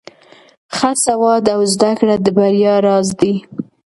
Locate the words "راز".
2.87-3.07